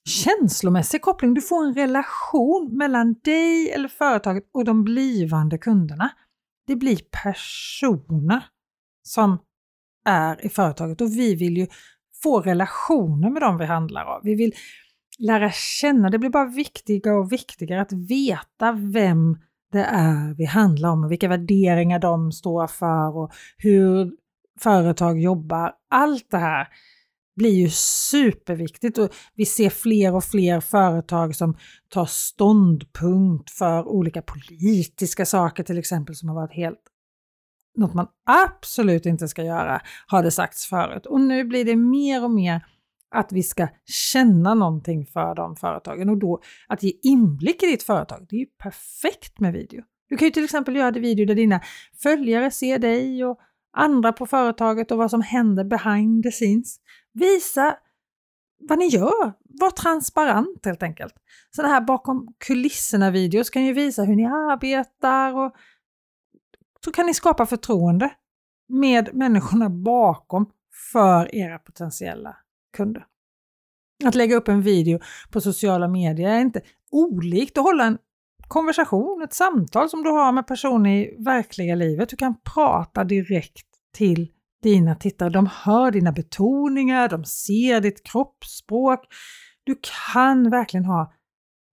känslomässig 0.05 1.01
koppling. 1.01 1.33
Du 1.33 1.41
får 1.41 1.65
en 1.65 1.73
relation 1.73 2.77
mellan 2.77 3.15
dig 3.23 3.71
eller 3.71 3.87
företaget 3.87 4.43
och 4.53 4.65
de 4.65 4.83
blivande 4.83 5.57
kunderna. 5.57 6.09
Det 6.67 6.75
blir 6.75 6.99
personer 7.23 8.43
som 9.03 9.37
är 10.05 10.45
i 10.45 10.49
företaget 10.49 11.01
och 11.01 11.11
vi 11.11 11.35
vill 11.35 11.57
ju 11.57 11.67
få 12.23 12.41
relationer 12.41 13.29
med 13.29 13.41
dem 13.41 13.57
vi 13.57 13.65
handlar 13.65 14.05
av. 14.05 14.21
Vi 14.23 14.35
vill 14.35 14.53
lära 15.19 15.51
känna, 15.51 16.09
det 16.09 16.19
blir 16.19 16.29
bara 16.29 16.45
viktigare 16.45 17.15
och 17.15 17.31
viktigare 17.31 17.81
att 17.81 17.93
veta 17.93 18.71
vem 18.71 19.37
det 19.71 19.83
är 19.83 20.33
vi 20.37 20.45
handlar 20.45 20.89
om 20.89 21.03
och 21.03 21.11
vilka 21.11 21.27
värderingar 21.27 21.99
de 21.99 22.31
står 22.31 22.67
för 22.67 23.17
och 23.17 23.31
hur 23.57 24.11
företag 24.59 25.19
jobbar. 25.19 25.73
Allt 25.89 26.31
det 26.31 26.37
här 26.37 26.67
blir 27.41 27.53
ju 27.53 27.69
superviktigt 27.69 28.97
och 28.97 29.09
vi 29.35 29.45
ser 29.45 29.69
fler 29.69 30.15
och 30.15 30.23
fler 30.23 30.59
företag 30.59 31.35
som 31.35 31.57
tar 31.89 32.05
ståndpunkt 32.05 33.51
för 33.51 33.87
olika 33.87 34.21
politiska 34.21 35.25
saker 35.25 35.63
till 35.63 35.77
exempel 35.77 36.15
som 36.15 36.29
har 36.29 36.35
varit 36.35 36.55
helt 36.55 36.79
något 37.75 37.93
man 37.93 38.07
absolut 38.25 39.05
inte 39.05 39.27
ska 39.27 39.43
göra, 39.43 39.81
har 40.07 40.23
det 40.23 40.31
sagts 40.31 40.65
förut. 40.65 41.05
Och 41.05 41.21
nu 41.21 41.43
blir 41.43 41.65
det 41.65 41.75
mer 41.75 42.23
och 42.23 42.31
mer 42.31 42.65
att 43.15 43.31
vi 43.31 43.43
ska 43.43 43.67
känna 43.85 44.53
någonting 44.53 45.05
för 45.05 45.35
de 45.35 45.55
företagen 45.55 46.09
och 46.09 46.17
då 46.17 46.41
att 46.67 46.83
ge 46.83 46.91
inblick 47.03 47.63
i 47.63 47.65
ditt 47.65 47.83
företag, 47.83 48.25
det 48.29 48.35
är 48.35 48.39
ju 48.39 48.45
perfekt 48.45 49.39
med 49.39 49.53
video. 49.53 49.81
Du 50.09 50.17
kan 50.17 50.25
ju 50.25 50.31
till 50.31 50.43
exempel 50.43 50.75
göra 50.75 50.91
det 50.91 50.99
video 50.99 51.25
där 51.25 51.35
dina 51.35 51.61
följare 52.03 52.51
ser 52.51 52.79
dig 52.79 53.25
och 53.25 53.39
andra 53.77 54.13
på 54.13 54.25
företaget 54.25 54.91
och 54.91 54.97
vad 54.97 55.11
som 55.11 55.21
händer 55.21 55.63
behind 55.63 56.23
the 56.23 56.31
scenes. 56.31 56.77
Visa 57.13 57.77
vad 58.69 58.79
ni 58.79 58.87
gör. 58.87 59.33
Var 59.43 59.69
transparent 59.69 60.65
helt 60.65 60.83
enkelt. 60.83 61.13
Sådana 61.55 61.73
här 61.73 61.81
bakom 61.81 62.33
kulisserna-videos 62.37 63.49
kan 63.49 63.65
ju 63.65 63.73
visa 63.73 64.03
hur 64.03 64.15
ni 64.15 64.25
arbetar 64.25 65.33
och 65.33 65.55
så 66.85 66.91
kan 66.91 67.05
ni 67.05 67.13
skapa 67.13 67.45
förtroende 67.45 68.11
med 68.67 69.15
människorna 69.15 69.69
bakom 69.69 70.51
för 70.91 71.35
era 71.35 71.59
potentiella 71.59 72.37
kunder. 72.77 73.05
Att 74.05 74.15
lägga 74.15 74.35
upp 74.35 74.47
en 74.47 74.61
video 74.61 74.99
på 75.31 75.41
sociala 75.41 75.87
medier 75.87 76.29
är 76.29 76.39
inte 76.39 76.61
olikt 76.91 77.57
att 77.57 77.63
hålla 77.63 77.83
en 77.83 77.97
konversation, 78.47 79.21
ett 79.21 79.33
samtal 79.33 79.89
som 79.89 80.03
du 80.03 80.09
har 80.09 80.31
med 80.31 80.47
personer 80.47 80.89
i 80.89 81.15
verkliga 81.19 81.75
livet. 81.75 82.09
Du 82.09 82.15
kan 82.15 82.35
prata 82.55 83.03
direkt 83.03 83.67
till 83.93 84.31
dina 84.61 84.95
tittare. 84.95 85.29
De 85.29 85.49
hör 85.53 85.91
dina 85.91 86.11
betoningar, 86.11 87.09
de 87.09 87.23
ser 87.23 87.81
ditt 87.81 88.03
kroppsspråk. 88.03 88.99
Du 89.63 89.79
kan 90.13 90.49
verkligen 90.49 90.85
ha 90.85 91.13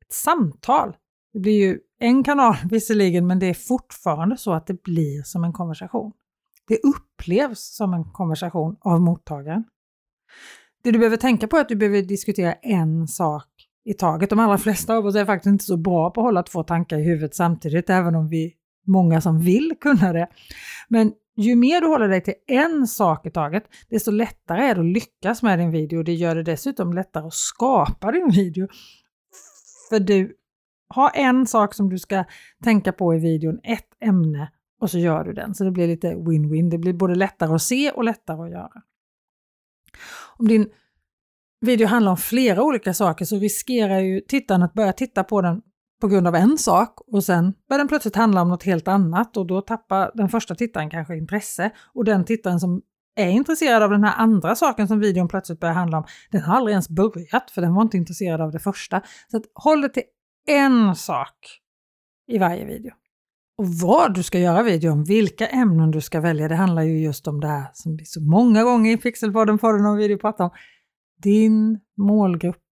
ett 0.07 0.13
samtal. 0.13 0.97
Det 1.33 1.39
blir 1.39 1.67
ju 1.67 1.79
en 2.01 2.25
kanal 2.25 2.57
visserligen, 2.71 3.27
men 3.27 3.39
det 3.39 3.47
är 3.47 3.55
fortfarande 3.55 4.37
så 4.37 4.53
att 4.53 4.67
det 4.67 4.83
blir 4.83 5.23
som 5.23 5.45
en 5.45 5.53
konversation. 5.53 6.13
Det 6.69 6.79
upplevs 6.79 7.77
som 7.77 7.95
en 7.95 8.05
konversation 8.05 8.77
av 8.81 9.01
mottagaren. 9.01 9.65
Det 10.83 10.91
du 10.91 10.99
behöver 10.99 11.17
tänka 11.17 11.49
på 11.49 11.57
är 11.57 11.61
att 11.61 11.69
du 11.69 11.77
behöver 11.77 12.03
diskutera 12.03 12.53
en 12.53 13.09
sak 13.09 13.47
i 13.85 13.95
taget. 13.95 14.31
De 14.31 14.39
allra 14.39 14.59
flesta 14.59 14.95
av 14.95 15.07
oss 15.07 15.15
är 15.15 15.25
faktiskt 15.25 15.53
inte 15.53 15.65
så 15.65 15.77
bra 15.77 16.11
på 16.11 16.21
att 16.21 16.25
hålla 16.25 16.43
två 16.43 16.63
tankar 16.63 16.99
i 16.99 17.05
huvudet 17.05 17.35
samtidigt, 17.35 17.91
även 17.91 18.15
om 18.15 18.29
vi 18.29 18.45
är 18.45 18.53
många 18.87 19.21
som 19.21 19.41
vill 19.41 19.75
kunna 19.81 20.13
det. 20.13 20.29
Men 20.89 21.13
ju 21.45 21.57
mer 21.57 21.81
du 21.81 21.87
håller 21.87 22.09
dig 22.09 22.23
till 22.23 22.35
en 22.47 22.87
sak 22.87 23.27
i 23.27 23.31
taget, 23.31 23.65
desto 23.91 24.11
lättare 24.11 24.65
är 24.65 24.75
det 24.75 24.81
att 24.81 24.87
lyckas 24.87 25.43
med 25.43 25.59
din 25.59 25.71
video. 25.71 26.03
Det 26.03 26.15
gör 26.15 26.35
det 26.35 26.43
dessutom 26.43 26.93
lättare 26.93 27.27
att 27.27 27.35
skapa 27.35 28.13
din 28.13 28.31
video. 28.31 28.69
För 29.89 30.01
du 30.01 30.37
har 30.89 31.11
en 31.15 31.47
sak 31.47 31.75
som 31.75 31.89
du 31.89 31.99
ska 31.99 32.25
tänka 32.65 32.93
på 32.93 33.15
i 33.15 33.19
videon, 33.19 33.61
ett 33.63 33.89
ämne, 34.01 34.53
och 34.81 34.91
så 34.91 34.99
gör 34.99 35.25
du 35.25 35.33
den. 35.33 35.55
Så 35.55 35.65
det 35.65 35.71
blir 35.71 35.87
lite 35.87 36.15
win-win. 36.15 36.71
Det 36.71 36.79
blir 36.79 36.93
både 36.93 37.15
lättare 37.15 37.55
att 37.55 37.63
se 37.63 37.91
och 37.91 38.05
lättare 38.05 38.43
att 38.43 38.51
göra. 38.51 38.83
Om 40.37 40.49
din 40.49 40.69
video 41.61 41.87
handlar 41.87 42.13
om 42.13 42.19
flera 42.19 42.63
olika 42.63 42.95
saker 42.95 43.25
så 43.25 43.37
riskerar 43.37 43.99
ju 43.99 44.21
tittaren 44.21 44.63
att 44.63 44.75
börja 44.75 44.93
titta 44.93 45.25
på 45.25 45.41
den 45.41 45.63
på 46.01 46.09
grund 46.09 46.27
av 46.27 46.35
en 46.35 46.59
sak 46.59 47.01
och 47.07 47.25
sen 47.25 47.55
börjar 47.69 47.79
den 47.79 47.89
plötsligt 47.89 48.17
handla 48.17 48.43
om 48.43 48.49
något 48.49 48.63
helt 48.63 48.89
annat 48.89 49.37
och 49.37 49.47
då 49.47 49.61
tappar 49.61 50.11
den 50.15 50.29
första 50.29 50.55
tittaren 50.55 50.91
kanske 50.91 51.17
intresse 51.17 51.71
och 51.95 52.05
den 52.05 52.25
tittaren 52.25 52.61
som 52.61 52.83
är 53.17 53.31
intresserad 53.31 53.83
av 53.83 53.91
den 53.91 54.05
här 54.05 54.15
andra 54.17 54.55
saken 54.55 54.89
som 54.89 55.01
videon 55.01 55.29
plötsligt 55.29 55.61
börjar 55.61 55.75
handla 55.75 55.99
om, 55.99 56.05
den 56.31 56.43
har 56.43 56.57
aldrig 56.57 56.73
ens 56.73 56.89
börjat 56.89 57.51
för 57.51 57.63
den 57.63 57.75
var 57.75 57.83
inte 57.83 57.97
intresserad 57.97 58.41
av 58.41 58.53
det 58.53 58.59
första. 58.59 59.03
Så 59.31 59.37
att 59.37 59.43
håll 59.55 59.81
det 59.81 59.89
till 59.89 60.03
en 60.47 60.95
sak 60.95 61.61
i 62.29 62.39
varje 62.39 62.65
video. 62.65 62.93
Och 63.59 63.67
vad 63.67 64.15
du 64.15 64.23
ska 64.23 64.39
göra 64.39 64.63
videon, 64.63 65.05
vilka 65.05 65.47
ämnen 65.47 65.91
du 65.91 66.01
ska 66.01 66.21
välja, 66.21 66.49
det 66.49 66.55
handlar 66.55 66.83
ju 66.83 67.01
just 67.01 67.29
om 67.29 67.41
det 67.41 67.49
här 67.49 67.71
som 67.73 67.97
vi 67.97 68.05
så 68.05 68.21
många 68.21 68.65
gånger 68.65 68.93
i 68.93 68.97
Pixelpodden, 68.97 69.59
du 69.73 69.83
någon 69.83 69.97
video 69.97 70.19
prata 70.19 70.45
om. 70.45 70.51
Din 71.23 71.81
målgrupp. 71.97 72.68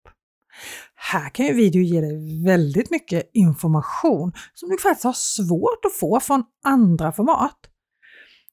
Här 0.95 1.29
kan 1.29 1.45
ju 1.45 1.53
video 1.53 1.81
ge 1.81 2.01
dig 2.01 2.43
väldigt 2.45 2.91
mycket 2.91 3.29
information 3.33 4.33
som 4.53 4.69
du 4.69 4.77
faktiskt 4.77 5.03
har 5.03 5.13
svårt 5.13 5.85
att 5.85 5.99
få 5.99 6.19
från 6.19 6.43
andra 6.63 7.11
format. 7.11 7.57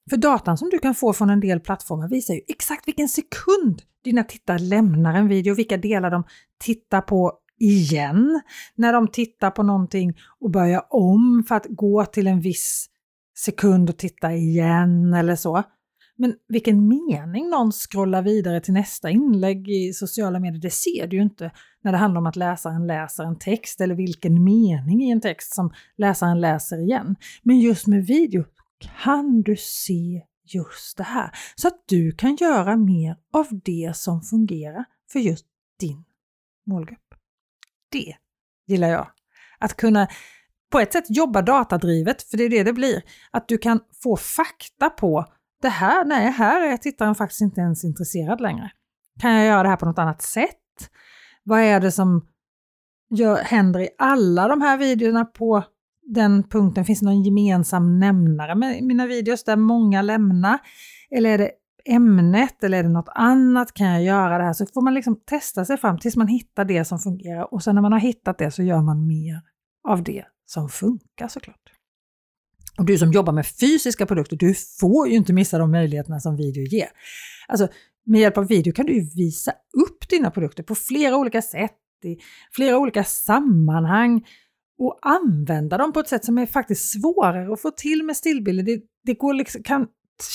För 0.09 0.17
datan 0.17 0.57
som 0.57 0.69
du 0.69 0.79
kan 0.79 0.95
få 0.95 1.13
från 1.13 1.29
en 1.29 1.39
del 1.39 1.59
plattformar 1.59 2.09
visar 2.09 2.33
ju 2.33 2.41
exakt 2.47 2.87
vilken 2.87 3.09
sekund 3.09 3.81
dina 4.03 4.23
tittare 4.23 4.59
lämnar 4.59 5.13
en 5.13 5.27
video, 5.27 5.55
vilka 5.55 5.77
delar 5.77 6.11
de 6.11 6.23
tittar 6.59 7.01
på 7.01 7.33
igen 7.59 8.41
när 8.75 8.93
de 8.93 9.07
tittar 9.07 9.51
på 9.51 9.63
någonting 9.63 10.17
och 10.39 10.51
börjar 10.51 10.85
om 10.89 11.43
för 11.47 11.55
att 11.55 11.65
gå 11.69 12.05
till 12.05 12.27
en 12.27 12.41
viss 12.41 12.85
sekund 13.37 13.89
och 13.89 13.97
titta 13.97 14.33
igen 14.33 15.13
eller 15.13 15.35
så. 15.35 15.63
Men 16.17 16.35
vilken 16.47 16.87
mening 16.87 17.49
någon 17.49 17.71
scrollar 17.71 18.21
vidare 18.21 18.61
till 18.61 18.73
nästa 18.73 19.09
inlägg 19.09 19.69
i 19.69 19.93
sociala 19.93 20.39
medier, 20.39 20.61
det 20.61 20.69
ser 20.69 21.07
du 21.07 21.15
ju 21.15 21.23
inte 21.23 21.51
när 21.81 21.91
det 21.91 21.97
handlar 21.97 22.21
om 22.21 22.27
att 22.27 22.35
läsaren 22.35 22.87
läser 22.87 23.23
en 23.23 23.39
text 23.39 23.81
eller 23.81 23.95
vilken 23.95 24.43
mening 24.43 25.03
i 25.03 25.11
en 25.11 25.21
text 25.21 25.55
som 25.55 25.73
läsaren 25.97 26.41
läser 26.41 26.77
igen. 26.77 27.15
Men 27.43 27.59
just 27.59 27.87
med 27.87 28.05
video 28.05 28.43
kan 28.79 29.41
du 29.41 29.55
se 29.55 30.21
just 30.53 30.97
det 30.97 31.03
här 31.03 31.31
så 31.55 31.67
att 31.67 31.83
du 31.85 32.11
kan 32.11 32.35
göra 32.35 32.75
mer 32.75 33.17
av 33.33 33.47
det 33.63 33.91
som 33.95 34.21
fungerar 34.21 34.85
för 35.11 35.19
just 35.19 35.45
din 35.79 36.03
målgrupp. 36.65 36.99
Det 37.91 38.15
gillar 38.67 38.87
jag. 38.87 39.07
Att 39.59 39.77
kunna 39.77 40.07
på 40.71 40.79
ett 40.79 40.93
sätt 40.93 41.05
jobba 41.09 41.41
datadrivet, 41.41 42.23
för 42.23 42.37
det 42.37 42.43
är 42.43 42.49
det 42.49 42.63
det 42.63 42.73
blir. 42.73 43.01
Att 43.31 43.47
du 43.47 43.57
kan 43.57 43.79
få 44.03 44.17
fakta 44.17 44.89
på 44.89 45.25
det 45.61 45.69
här, 45.69 46.05
nej, 46.05 46.31
här 46.31 46.73
är 46.73 46.77
tittaren 46.77 47.15
faktiskt 47.15 47.41
inte 47.41 47.61
ens 47.61 47.83
intresserad 47.83 48.41
längre. 48.41 48.71
Kan 49.19 49.33
jag 49.33 49.45
göra 49.45 49.63
det 49.63 49.69
här 49.69 49.75
på 49.75 49.85
något 49.85 49.99
annat 49.99 50.21
sätt? 50.21 50.89
Vad 51.43 51.59
är 51.59 51.79
det 51.79 51.91
som 51.91 52.27
gör, 53.09 53.37
händer 53.37 53.79
i 53.79 53.89
alla 53.97 54.47
de 54.47 54.61
här 54.61 54.77
videorna 54.77 55.25
på 55.25 55.63
den 56.03 56.43
punkten? 56.43 56.85
Finns 56.85 56.99
det 56.99 57.05
någon 57.05 57.23
gemensam 57.23 57.99
nämnare 57.99 58.55
med 58.55 58.83
mina 58.83 59.07
videos 59.07 59.43
där 59.43 59.55
många 59.55 60.01
lämnar? 60.01 60.59
Eller 61.11 61.29
är 61.29 61.37
det 61.37 61.51
ämnet 61.85 62.63
eller 62.63 62.79
är 62.79 62.83
det 62.83 62.89
något 62.89 63.09
annat? 63.15 63.73
Kan 63.73 63.87
jag 63.87 64.03
göra 64.03 64.37
det 64.37 64.43
här? 64.43 64.53
Så 64.53 64.65
får 64.65 64.81
man 64.81 64.93
liksom 64.93 65.15
testa 65.25 65.65
sig 65.65 65.77
fram 65.77 65.97
tills 65.97 66.15
man 66.15 66.27
hittar 66.27 66.65
det 66.65 66.85
som 66.85 66.99
fungerar 66.99 67.53
och 67.53 67.63
sen 67.63 67.75
när 67.75 67.81
man 67.81 67.91
har 67.91 67.99
hittat 67.99 68.37
det 68.37 68.51
så 68.51 68.63
gör 68.63 68.81
man 68.81 69.07
mer 69.07 69.41
av 69.87 70.03
det 70.03 70.25
som 70.45 70.69
funkar 70.69 71.27
såklart. 71.27 71.74
Och 72.77 72.85
du 72.85 72.97
som 72.97 73.11
jobbar 73.11 73.33
med 73.33 73.47
fysiska 73.47 74.05
produkter, 74.05 74.37
du 74.37 74.55
får 74.79 75.07
ju 75.07 75.15
inte 75.15 75.33
missa 75.33 75.57
de 75.57 75.71
möjligheterna 75.71 76.19
som 76.19 76.35
video 76.35 76.63
ger. 76.63 76.87
Alltså, 77.47 77.67
med 78.05 78.21
hjälp 78.21 78.37
av 78.37 78.47
video 78.47 78.73
kan 78.73 78.85
du 78.85 79.09
visa 79.15 79.51
upp 79.73 80.09
dina 80.09 80.31
produkter 80.31 80.63
på 80.63 80.75
flera 80.75 81.17
olika 81.17 81.41
sätt, 81.41 81.71
i 82.03 82.17
flera 82.51 82.77
olika 82.77 83.03
sammanhang 83.03 84.27
och 84.77 84.99
använda 85.01 85.77
dem 85.77 85.93
på 85.93 85.99
ett 85.99 86.07
sätt 86.07 86.25
som 86.25 86.37
är 86.37 86.45
faktiskt 86.45 86.91
svårare 86.91 87.53
att 87.53 87.61
få 87.61 87.71
till 87.71 88.03
med 88.03 88.17
stillbilder. 88.17 88.63
Det, 88.63 88.81
det 89.03 89.13
går 89.13 89.33
liksom, 89.33 89.63
kan 89.63 89.87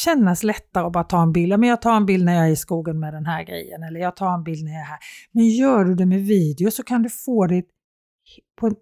kännas 0.04 0.42
lättare 0.42 0.87
att 0.87 0.92
bara 0.92 1.04
ta 1.04 1.23
en 1.23 1.32
bild. 1.32 1.61
Men 1.61 1.68
jag 1.68 1.82
tar 1.82 1.97
en 1.97 2.06
bild 2.06 2.25
när 2.25 2.35
jag 2.35 2.47
är 2.47 2.50
i 2.50 2.56
skogen 2.56 3.00
med 3.00 3.14
den 3.14 3.26
här 3.26 3.44
grejen 3.44 3.82
eller 3.82 4.00
jag 4.00 4.16
tar 4.16 4.35
en 4.35 4.44
bild 4.44 4.64
när 4.64 4.73
jag 4.73 4.80
är 4.80 4.85
här. 4.85 4.99
Men 5.32 5.49
gör 5.49 5.85
du 5.85 5.94
det 5.94 6.06
med 6.06 6.20
video 6.20 6.70
så 6.70 6.82
kan 6.82 7.02
du 7.02 7.11
få 7.11 7.47
det 7.47 7.64
på 8.61 8.73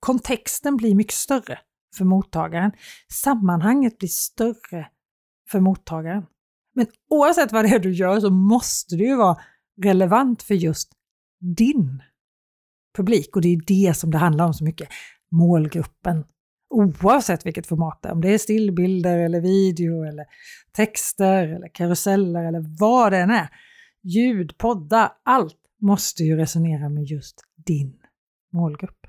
kontexten 0.00 0.76
blir 0.76 0.94
mycket 0.94 1.14
större 1.14 1.58
för 1.96 2.04
mottagaren. 2.04 2.72
Sammanhanget 3.12 3.98
blir 3.98 4.08
större 4.08 4.88
för 5.50 5.60
mottagaren. 5.60 6.26
Men 6.74 6.86
oavsett 7.10 7.52
vad 7.52 7.64
det 7.64 7.68
är 7.68 7.78
du 7.78 7.92
gör 7.92 8.20
så 8.20 8.30
måste 8.30 8.96
det 8.96 9.04
ju 9.04 9.16
vara 9.16 9.36
relevant 9.82 10.42
för 10.42 10.54
just 10.54 10.92
din 11.56 12.02
publik 12.96 13.36
och 13.36 13.42
det 13.42 13.48
är 13.48 13.60
det 13.66 13.96
som 13.96 14.10
det 14.10 14.18
handlar 14.18 14.46
om 14.46 14.54
så 14.54 14.64
mycket. 14.64 14.88
Målgruppen. 15.30 16.24
Oavsett 16.74 17.46
vilket 17.46 17.66
format 17.66 18.02
det 18.02 18.08
är, 18.08 18.12
om 18.12 18.20
det 18.20 18.34
är 18.34 18.38
stillbilder 18.38 19.18
eller 19.18 19.40
video 19.40 20.04
eller 20.04 20.24
texter 20.72 21.48
eller 21.48 21.68
karuseller 21.74 22.44
eller 22.44 22.76
vad 22.78 23.12
det 23.12 23.18
än 23.18 23.30
är. 23.30 23.48
Ljud, 24.02 24.58
poddar, 24.58 25.12
allt 25.22 25.56
måste 25.80 26.22
ju 26.24 26.36
resonera 26.36 26.88
med 26.88 27.04
just 27.04 27.44
din 27.66 27.96
målgrupp. 28.52 28.99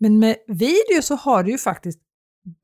Men 0.00 0.18
med 0.18 0.36
video 0.46 1.02
så 1.02 1.14
har 1.14 1.42
du 1.42 1.50
ju 1.50 1.58
faktiskt 1.58 2.00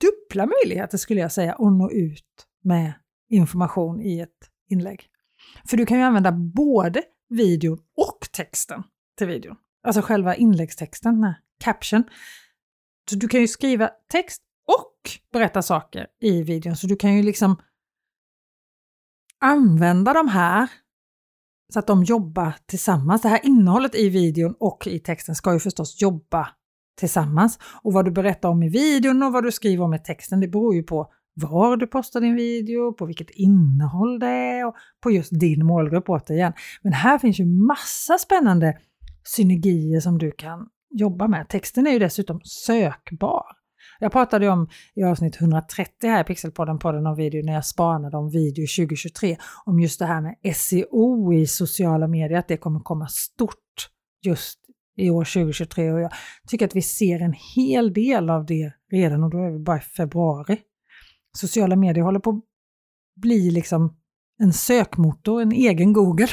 dubbla 0.00 0.47
möjligheter 0.47 0.99
skulle 0.99 1.21
jag 1.21 1.33
säga 1.33 1.52
att 1.52 1.73
nå 1.73 1.90
ut 1.90 2.47
med 2.64 2.93
information 3.31 4.00
i 4.00 4.21
ett 4.21 4.50
inlägg. 4.71 5.09
För 5.69 5.76
du 5.76 5.87
kan 5.87 5.99
ju 5.99 6.05
använda 6.05 6.33
både 6.33 7.02
videon 7.28 7.78
och 7.97 8.28
texten 8.33 8.83
till 9.19 9.26
videon. 9.26 9.57
Alltså 9.87 10.02
själva 10.02 10.35
inläggstexten, 10.35 11.35
caption. 11.61 12.05
Så 13.11 13.16
du 13.16 13.28
kan 13.28 13.40
ju 13.40 13.49
skriva 13.49 13.90
text 14.09 14.43
och 14.66 15.11
berätta 15.33 15.62
saker 15.62 16.07
i 16.21 16.43
videon. 16.43 16.76
Så 16.76 16.87
du 16.87 16.97
kan 16.97 17.16
ju 17.16 17.23
liksom 17.23 17.57
använda 19.40 20.12
de 20.12 20.28
här 20.28 20.69
så 21.73 21.78
att 21.78 21.87
de 21.87 22.05
jobbar 22.05 22.57
tillsammans. 22.66 23.23
Det 23.23 23.28
här 23.28 23.47
innehållet 23.47 23.95
i 23.95 24.09
videon 24.09 24.55
och 24.61 24.87
i 24.87 24.99
texten 24.99 25.35
ska 25.35 25.52
ju 25.52 25.61
förstås 25.61 26.02
jobba 26.02 26.56
tillsammans. 26.97 27.59
Och 27.83 27.93
vad 27.93 28.05
du 28.05 28.11
berättar 28.11 28.49
om 28.49 28.62
i 28.62 28.69
videon 28.69 29.23
och 29.23 29.33
vad 29.33 29.45
du 29.45 29.53
skriver 29.53 29.85
om 29.85 29.95
i 29.95 29.99
texten, 29.99 30.41
det 30.41 30.49
beror 30.49 30.75
ju 30.75 30.83
på 30.83 31.12
var 31.41 31.76
du 31.76 31.87
postar 31.87 32.21
din 32.21 32.37
video, 32.37 32.93
på 32.93 33.07
vilket 33.07 33.31
innehåll 33.31 34.19
det 34.19 34.26
är 34.26 34.67
och 34.67 34.75
på 35.00 35.11
just 35.11 35.41
din 35.41 35.67
målgrupp 35.67 36.09
återigen. 36.09 36.53
Men 36.83 36.93
här 36.93 37.19
finns 37.19 37.41
ju 37.41 37.47
massa 37.47 38.19
spännande 38.19 38.79
synergier 39.25 40.00
som 40.00 40.19
du 40.19 40.31
kan 40.31 40.69
jobba 40.91 41.29
med. 41.29 41.49
Texten 41.49 41.87
är 41.87 41.91
ju 41.91 41.99
dessutom 41.99 42.41
sökbar. 42.45 43.45
Jag 43.99 44.12
pratade 44.12 44.49
om 44.49 44.69
i 44.95 45.05
avsnitt 45.05 45.41
130 45.41 46.11
här 46.11 46.21
i 46.21 46.25
Pixelpodden, 46.25 46.79
podden 46.79 47.07
om 47.07 47.17
video, 47.17 47.45
när 47.45 47.53
jag 47.53 47.67
spanade 47.67 48.17
om 48.17 48.31
video 48.31 48.67
2023, 48.79 49.37
om 49.65 49.81
just 49.81 49.99
det 49.99 50.07
här 50.07 50.21
med 50.21 50.57
SEO 50.57 51.33
i 51.33 51.47
sociala 51.47 52.09
medier, 52.09 52.38
att 52.38 52.49
det 52.49 52.57
kommer 52.57 52.81
komma 52.81 53.09
stort 53.09 53.91
just 54.23 54.59
i 54.97 55.11
år 55.11 55.25
2023 55.25 55.93
och 55.93 56.00
jag 56.00 56.11
tycker 56.49 56.67
att 56.67 56.76
vi 56.76 56.83
ser 56.83 57.21
en 57.21 57.35
hel 57.55 57.93
del 57.93 58.31
av 58.31 58.47
det 58.47 58.73
redan 58.93 59.25
och 59.25 59.31
då 59.31 59.38
är 59.38 59.50
vi 59.50 59.59
bara 59.59 59.79
i 59.79 59.81
februari. 59.81 60.59
Sociala 61.37 61.76
medier 61.76 62.05
håller 62.05 62.21
på 62.21 62.31
att 62.31 62.45
bli 63.23 63.50
liksom 63.50 63.97
en 64.38 64.53
sökmotor, 64.53 65.43
en 65.43 65.53
egen 65.53 65.93
Google. 65.93 66.29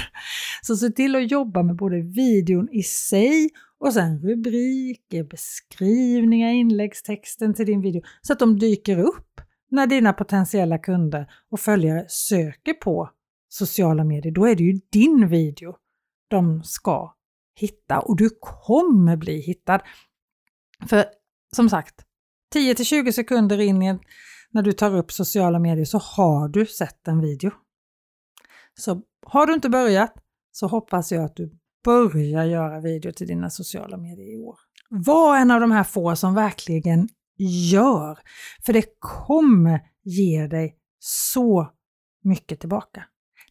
Så 0.62 0.76
se 0.76 0.90
till 0.90 1.16
att 1.16 1.32
jobba 1.32 1.64
med 1.64 1.76
både 1.76 2.02
videon 2.02 2.70
i 2.72 2.84
sig 2.84 3.50
och 3.80 3.94
sen 3.94 4.20
rubriker, 4.20 5.24
beskrivningar, 5.24 6.52
inläggstexten 6.52 7.54
till 7.54 7.66
din 7.66 7.82
video 7.82 8.02
så 8.22 8.34
att 8.34 8.40
de 8.40 8.60
dyker 8.60 9.00
upp 9.00 9.42
när 9.72 9.88
dina 9.88 10.14
potentiella 10.14 10.78
kunder 10.78 11.32
och 11.52 11.60
följare 11.60 12.06
söker 12.08 12.74
på 12.74 13.10
sociala 13.50 14.04
medier. 14.04 14.34
Då 14.34 14.46
är 14.46 14.56
det 14.56 14.64
ju 14.64 14.80
din 14.92 15.28
video 15.28 15.76
de 16.28 16.64
ska 16.64 17.14
hitta 17.56 18.00
och 18.00 18.18
du 18.18 18.30
kommer 18.40 19.18
bli 19.18 19.42
hittad. 19.42 19.80
För 20.90 21.06
som 21.56 21.70
sagt, 21.70 22.06
10 22.54 22.76
till 22.76 22.86
20 22.86 23.14
sekunder 23.14 23.62
in 23.62 23.84
i 23.84 24.00
när 24.52 24.62
du 24.62 24.72
tar 24.72 24.96
upp 24.96 25.12
sociala 25.12 25.60
medier 25.60 25.86
så 25.86 25.98
har 25.98 26.48
du 26.48 26.66
sett 26.66 27.08
en 27.08 27.22
video. 27.22 27.52
Så 28.80 29.02
har 29.26 29.46
du 29.46 29.54
inte 29.54 29.70
börjat 29.70 30.14
så 30.52 30.68
hoppas 30.68 31.12
jag 31.12 31.24
att 31.24 31.36
du 31.36 31.60
börjar 31.84 32.46
göra 32.46 32.80
video 32.80 33.12
till 33.12 33.28
dina 33.28 33.50
sociala 33.50 33.98
medier 33.98 34.34
i 34.34 34.38
år. 34.38 34.56
Var 34.90 35.38
en 35.38 35.52
av 35.52 35.62
de 35.62 35.72
här 35.72 35.84
få 35.84 36.16
som 36.16 36.36
verkligen 36.36 37.10
gör, 37.72 38.20
för 38.66 38.74
det 38.74 38.86
kommer 39.00 39.82
ge 40.04 40.48
dig 40.48 40.78
så 41.00 41.74
mycket 42.24 42.60
tillbaka. 42.60 43.04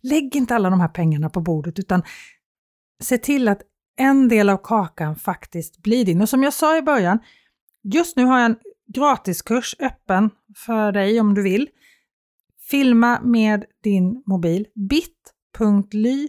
Lägg 0.03 0.37
inte 0.37 0.55
alla 0.55 0.71
de 0.71 0.81
här 0.81 0.89
pengarna 0.89 1.31
på 1.31 1.41
bordet 1.41 1.79
utan 1.79 2.03
se 3.03 3.19
till 3.19 3.49
att 3.49 3.63
en 3.97 4.29
del 4.29 4.49
av 4.49 4.57
kakan 4.57 5.17
faktiskt 5.17 5.83
blir 5.83 6.05
din. 6.05 6.21
Och 6.21 6.29
som 6.29 6.43
jag 6.43 6.53
sa 6.53 6.77
i 6.77 6.83
början, 6.83 7.19
just 7.83 8.17
nu 8.17 8.25
har 8.25 8.39
jag 8.39 8.47
en 8.47 8.57
gratiskurs 8.87 9.77
öppen 9.79 10.31
för 10.57 10.93
dig 10.93 11.21
om 11.21 11.35
du 11.35 11.43
vill. 11.43 11.69
Filma 12.71 13.21
med 13.23 13.65
din 13.83 14.23
mobil. 14.27 14.67
bit.ly 14.75 16.29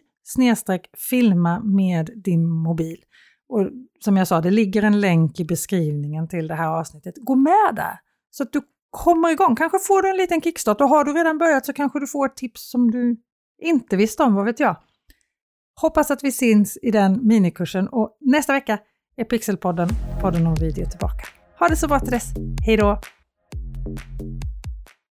filma 1.09 1.59
med 1.59 2.09
din 2.15 2.49
mobil. 2.49 3.03
Och 3.49 3.69
som 3.99 4.17
jag 4.17 4.27
sa, 4.27 4.41
det 4.41 4.51
ligger 4.51 4.83
en 4.83 5.01
länk 5.01 5.39
i 5.39 5.45
beskrivningen 5.45 6.27
till 6.27 6.47
det 6.47 6.55
här 6.55 6.67
avsnittet. 6.67 7.15
Gå 7.17 7.35
med 7.35 7.75
där 7.75 7.99
så 8.31 8.43
att 8.43 8.53
du 8.53 8.61
kommer 8.89 9.29
igång. 9.29 9.55
Kanske 9.55 9.79
får 9.79 10.01
du 10.01 10.09
en 10.09 10.17
liten 10.17 10.41
kickstart 10.41 10.81
och 10.81 10.89
har 10.89 11.03
du 11.03 11.13
redan 11.13 11.37
börjat 11.37 11.65
så 11.65 11.73
kanske 11.73 11.99
du 11.99 12.07
får 12.07 12.25
ett 12.25 12.35
tips 12.35 12.69
som 12.71 12.91
du 12.91 13.17
inte 13.61 13.95
visste 13.95 14.23
om, 14.23 14.35
vad 14.35 14.45
vet 14.45 14.59
jag. 14.59 14.75
Hoppas 15.81 16.11
att 16.11 16.23
vi 16.23 16.31
syns 16.31 16.77
i 16.81 16.91
den 16.91 17.27
minikursen 17.27 17.87
och 17.87 18.17
nästa 18.21 18.53
vecka 18.53 18.79
är 19.17 19.23
Pixelpodden, 19.23 19.89
podden 20.21 20.47
om 20.47 20.55
video 20.55 20.85
tillbaka. 20.85 21.27
Ha 21.59 21.67
det 21.67 21.75
så 21.75 21.87
bra 21.87 21.99
till 21.99 22.11
dess. 22.11 22.33
Hej 22.65 22.77
då! 22.77 23.01